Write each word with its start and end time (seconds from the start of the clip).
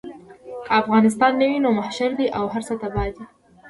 که 0.65 0.69
افغانستان 0.81 1.31
نه 1.41 1.45
وي 1.49 1.57
نو 1.63 1.69
محشر 1.77 2.11
دی 2.19 2.27
او 2.37 2.45
هر 2.53 2.61
څه 2.67 2.73
تباه 2.81 3.09
دي. 3.15 3.23